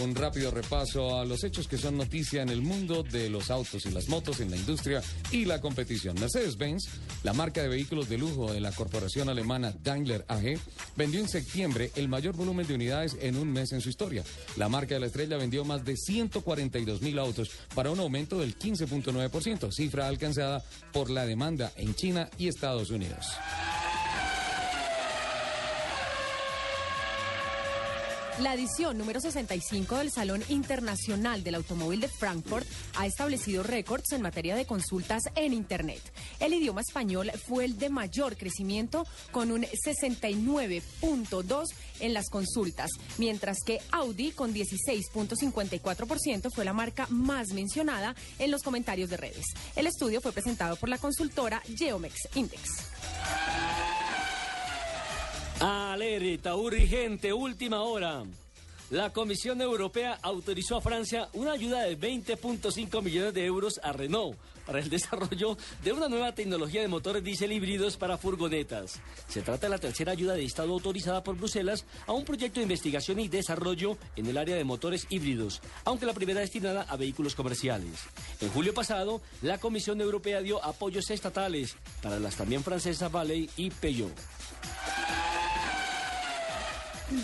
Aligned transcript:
un 0.00 0.14
rápido 0.14 0.50
repaso 0.50 1.18
a 1.18 1.24
los 1.24 1.44
hechos 1.44 1.68
que 1.68 1.78
son 1.78 1.96
noticia 1.96 2.42
en 2.42 2.48
el 2.48 2.62
mundo 2.62 3.02
de 3.02 3.28
los 3.28 3.50
autos 3.50 3.86
y 3.86 3.90
las 3.90 4.08
motos, 4.08 4.40
en 4.40 4.50
la 4.50 4.56
industria 4.56 5.02
y 5.30 5.44
la 5.44 5.60
competición. 5.60 6.18
Mercedes-Benz, 6.18 6.88
la 7.22 7.32
marca 7.32 7.62
de 7.62 7.68
vehículos 7.68 8.08
de 8.08 8.18
lujo 8.18 8.52
de 8.52 8.60
la 8.60 8.72
corporación 8.72 9.28
alemana 9.28 9.74
Daimler 9.82 10.24
AG, 10.28 10.58
vendió 10.96 11.20
en 11.20 11.28
septiembre 11.28 11.90
el 11.96 12.08
mayor 12.08 12.34
volumen 12.36 12.66
de 12.66 12.74
unidades 12.74 13.16
en 13.20 13.36
un 13.36 13.52
mes 13.52 13.72
en 13.72 13.80
su 13.80 13.88
historia. 13.88 14.22
La 14.56 14.68
marca 14.68 14.94
de 14.94 15.00
la 15.00 15.06
estrella 15.06 15.36
vendió 15.36 15.64
más 15.64 15.84
de 15.84 15.96
142 15.96 17.02
mil 17.02 17.18
autos 17.18 17.50
para 17.74 17.90
un 17.90 18.00
aumento 18.00 18.38
del 18.38 18.58
15.9%, 18.58 19.72
cifra 19.72 20.08
alcanzada 20.08 20.62
por 20.92 21.10
la 21.10 21.26
demanda 21.26 21.72
en 21.76 21.94
China 21.94 22.28
y 22.38 22.48
Estados 22.48 22.90
Unidos. 22.90 23.26
La 28.40 28.54
edición 28.54 28.96
número 28.96 29.20
65 29.20 29.96
del 29.96 30.10
Salón 30.12 30.44
Internacional 30.48 31.42
del 31.42 31.56
Automóvil 31.56 32.00
de 32.00 32.06
Frankfurt 32.06 32.64
ha 32.94 33.04
establecido 33.04 33.64
récords 33.64 34.12
en 34.12 34.22
materia 34.22 34.54
de 34.54 34.64
consultas 34.64 35.24
en 35.34 35.52
Internet. 35.52 36.00
El 36.38 36.54
idioma 36.54 36.82
español 36.82 37.32
fue 37.48 37.64
el 37.64 37.78
de 37.78 37.90
mayor 37.90 38.36
crecimiento 38.36 39.04
con 39.32 39.50
un 39.50 39.62
69.2 39.62 41.64
en 41.98 42.14
las 42.14 42.30
consultas, 42.30 42.90
mientras 43.18 43.58
que 43.66 43.80
Audi 43.90 44.30
con 44.30 44.54
16.54% 44.54 46.52
fue 46.54 46.64
la 46.64 46.72
marca 46.72 47.08
más 47.10 47.48
mencionada 47.48 48.14
en 48.38 48.52
los 48.52 48.62
comentarios 48.62 49.10
de 49.10 49.16
redes. 49.16 49.46
El 49.74 49.88
estudio 49.88 50.20
fue 50.20 50.30
presentado 50.30 50.76
por 50.76 50.88
la 50.88 50.98
consultora 50.98 51.60
Geomex 51.76 52.28
Index. 52.36 52.97
Alerta 55.98 56.54
urgente, 56.54 57.32
última 57.32 57.82
hora. 57.82 58.22
La 58.90 59.12
Comisión 59.12 59.60
Europea 59.60 60.16
autorizó 60.22 60.76
a 60.76 60.80
Francia 60.80 61.28
una 61.32 61.50
ayuda 61.50 61.82
de 61.82 61.98
20.5 61.98 63.02
millones 63.02 63.34
de 63.34 63.44
euros 63.44 63.80
a 63.82 63.92
Renault 63.92 64.38
para 64.64 64.78
el 64.78 64.90
desarrollo 64.90 65.58
de 65.82 65.92
una 65.92 66.08
nueva 66.08 66.36
tecnología 66.36 66.82
de 66.82 66.86
motores 66.86 67.24
diésel 67.24 67.50
híbridos 67.50 67.96
para 67.96 68.16
furgonetas. 68.16 69.00
Se 69.26 69.42
trata 69.42 69.66
de 69.66 69.70
la 69.70 69.78
tercera 69.78 70.12
ayuda 70.12 70.34
de 70.34 70.44
Estado 70.44 70.72
autorizada 70.72 71.24
por 71.24 71.36
Bruselas 71.36 71.84
a 72.06 72.12
un 72.12 72.24
proyecto 72.24 72.60
de 72.60 72.64
investigación 72.64 73.18
y 73.18 73.26
desarrollo 73.26 73.98
en 74.14 74.26
el 74.26 74.38
área 74.38 74.54
de 74.54 74.62
motores 74.62 75.04
híbridos, 75.10 75.60
aunque 75.84 76.06
la 76.06 76.14
primera 76.14 76.38
destinada 76.38 76.82
a 76.82 76.96
vehículos 76.96 77.34
comerciales. 77.34 78.04
En 78.40 78.50
julio 78.50 78.72
pasado, 78.72 79.20
la 79.42 79.58
Comisión 79.58 80.00
Europea 80.00 80.42
dio 80.42 80.64
apoyos 80.64 81.10
estatales 81.10 81.74
para 82.00 82.20
las 82.20 82.36
también 82.36 82.62
francesas 82.62 83.10
Valley 83.10 83.50
y 83.56 83.70
Peugeot. 83.70 84.12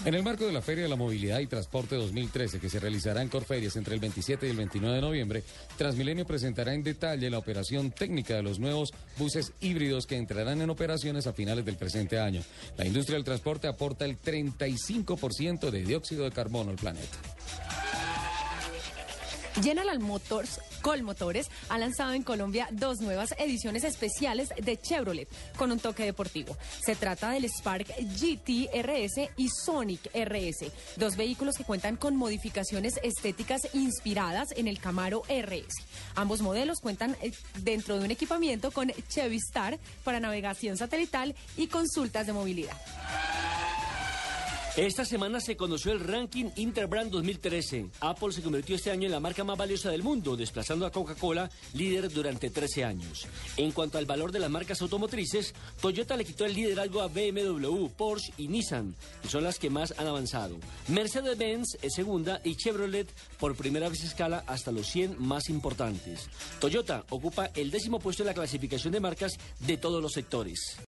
En 0.06 0.14
el 0.14 0.22
marco 0.22 0.46
de 0.46 0.52
la 0.52 0.62
Feria 0.62 0.84
de 0.84 0.88
la 0.88 0.96
Movilidad 0.96 1.40
y 1.40 1.46
Transporte 1.46 1.96
2013, 1.96 2.58
que 2.58 2.70
se 2.70 2.80
realizará 2.80 3.20
en 3.20 3.28
Corferias 3.28 3.76
entre 3.76 3.94
el 3.94 4.00
27 4.00 4.46
y 4.46 4.50
el 4.50 4.56
29 4.56 4.96
de 4.96 5.02
noviembre, 5.02 5.42
Transmilenio 5.76 6.26
presentará 6.26 6.72
en 6.72 6.82
detalle 6.82 7.28
la 7.28 7.36
operación 7.36 7.90
técnica 7.90 8.34
de 8.34 8.42
los 8.42 8.58
nuevos 8.58 8.94
buses 9.18 9.52
híbridos 9.60 10.06
que 10.06 10.16
entrarán 10.16 10.62
en 10.62 10.70
operaciones 10.70 11.26
a 11.26 11.34
finales 11.34 11.66
del 11.66 11.76
presente 11.76 12.18
año. 12.18 12.42
La 12.78 12.86
industria 12.86 13.16
del 13.16 13.24
transporte 13.24 13.68
aporta 13.68 14.06
el 14.06 14.18
35% 14.18 15.70
de 15.70 15.82
dióxido 15.82 16.24
de 16.24 16.30
carbono 16.30 16.70
al 16.70 16.76
planeta. 16.76 17.18
General 19.62 19.98
Motors 20.00 20.60
Colmotores 20.82 21.50
ha 21.68 21.78
lanzado 21.78 22.12
en 22.12 22.22
Colombia 22.22 22.68
dos 22.70 23.00
nuevas 23.00 23.34
ediciones 23.38 23.84
especiales 23.84 24.50
de 24.60 24.76
Chevrolet 24.76 25.28
con 25.56 25.72
un 25.72 25.78
toque 25.78 26.04
deportivo. 26.04 26.56
Se 26.84 26.96
trata 26.96 27.30
del 27.30 27.44
Spark 27.44 27.86
GT 27.86 28.70
RS 28.74 29.30
y 29.36 29.48
Sonic 29.48 30.10
RS, 30.14 30.70
dos 30.96 31.16
vehículos 31.16 31.56
que 31.56 31.64
cuentan 31.64 31.96
con 31.96 32.16
modificaciones 32.16 32.98
estéticas 33.02 33.68
inspiradas 33.72 34.48
en 34.56 34.68
el 34.68 34.78
Camaro 34.78 35.22
RS. 35.28 35.74
Ambos 36.16 36.42
modelos 36.42 36.80
cuentan 36.80 37.16
eh, 37.22 37.32
dentro 37.60 37.98
de 37.98 38.04
un 38.04 38.10
equipamiento 38.10 38.70
con 38.70 38.92
Chevy 39.08 39.36
Star 39.36 39.78
para 40.02 40.20
navegación 40.20 40.76
satelital 40.76 41.34
y 41.56 41.68
consultas 41.68 42.26
de 42.26 42.32
movilidad. 42.32 42.76
Esta 44.76 45.04
semana 45.04 45.38
se 45.40 45.56
conoció 45.56 45.92
el 45.92 46.00
ranking 46.00 46.46
Interbrand 46.56 47.08
2013. 47.12 47.90
Apple 48.00 48.32
se 48.32 48.42
convirtió 48.42 48.74
este 48.74 48.90
año 48.90 49.06
en 49.06 49.12
la 49.12 49.20
marca 49.20 49.44
más 49.44 49.56
valiosa 49.56 49.88
del 49.88 50.02
mundo, 50.02 50.36
desplazando 50.36 50.84
a 50.84 50.90
Coca-Cola, 50.90 51.48
líder 51.74 52.12
durante 52.12 52.50
13 52.50 52.82
años. 52.82 53.28
En 53.56 53.70
cuanto 53.70 53.98
al 53.98 54.06
valor 54.06 54.32
de 54.32 54.40
las 54.40 54.50
marcas 54.50 54.82
automotrices, 54.82 55.54
Toyota 55.80 56.16
le 56.16 56.24
quitó 56.24 56.44
el 56.44 56.54
liderazgo 56.54 57.02
a 57.02 57.06
BMW, 57.06 57.86
Porsche 57.96 58.32
y 58.36 58.48
Nissan, 58.48 58.96
que 59.22 59.28
son 59.28 59.44
las 59.44 59.60
que 59.60 59.70
más 59.70 59.94
han 59.96 60.08
avanzado. 60.08 60.56
Mercedes-Benz 60.88 61.78
es 61.80 61.94
segunda 61.94 62.40
y 62.42 62.56
Chevrolet 62.56 63.08
por 63.38 63.54
primera 63.54 63.88
vez 63.88 64.02
escala 64.02 64.42
hasta 64.44 64.72
los 64.72 64.88
100 64.88 65.24
más 65.24 65.50
importantes. 65.50 66.28
Toyota 66.58 67.04
ocupa 67.10 67.48
el 67.54 67.70
décimo 67.70 68.00
puesto 68.00 68.24
en 68.24 68.26
la 68.26 68.34
clasificación 68.34 68.92
de 68.92 68.98
marcas 68.98 69.34
de 69.60 69.76
todos 69.76 70.02
los 70.02 70.14
sectores. 70.14 70.78